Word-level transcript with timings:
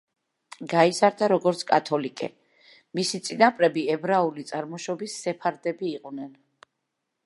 გაიზარდა 0.69 1.27
როგორც 1.33 1.61
კათოლიკე, 1.73 2.31
მისი 3.01 3.23
წინაპრები 3.29 3.85
ებრაული 3.99 4.49
წარმოშობის 4.53 5.23
სეფარდები 5.27 5.95
იყვნენ. 5.97 6.39